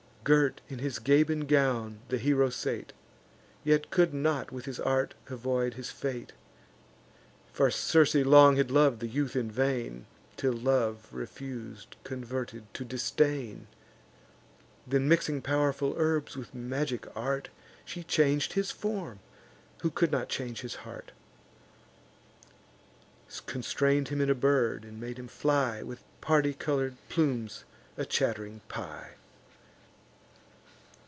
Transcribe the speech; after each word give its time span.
Girt 0.23 0.61
in 0.69 0.77
his 0.77 0.99
Gabin 0.99 1.47
gown 1.47 1.97
the 2.09 2.19
hero 2.19 2.51
sate, 2.51 2.93
Yet 3.63 3.89
could 3.89 4.13
not 4.13 4.51
with 4.51 4.65
his 4.65 4.79
art 4.79 5.15
avoid 5.31 5.73
his 5.73 5.89
fate: 5.89 6.33
For 7.51 7.71
Circe 7.71 8.13
long 8.13 8.55
had 8.55 8.69
lov'd 8.69 8.99
the 8.99 9.07
youth 9.07 9.35
in 9.35 9.49
vain, 9.49 10.05
Till 10.37 10.53
love, 10.53 11.07
refus'd, 11.11 11.95
converted 12.03 12.71
to 12.75 12.85
disdain: 12.85 13.65
Then, 14.85 15.07
mixing 15.09 15.41
pow'rful 15.41 15.95
herbs, 15.97 16.37
with 16.37 16.53
magic 16.53 17.07
art, 17.17 17.49
She 17.83 18.03
chang'd 18.03 18.53
his 18.53 18.69
form, 18.69 19.21
who 19.81 19.89
could 19.89 20.11
not 20.11 20.29
change 20.29 20.61
his 20.61 20.75
heart; 20.85 21.13
Constrain'd 23.47 24.09
him 24.09 24.21
in 24.21 24.29
a 24.29 24.35
bird, 24.35 24.83
and 24.85 25.01
made 25.01 25.17
him 25.17 25.27
fly, 25.27 25.81
With 25.81 26.03
party 26.21 26.53
colour'd 26.53 26.95
plumes, 27.09 27.63
a 27.97 28.05
chatt'ring 28.05 28.61
pie. 28.67 29.13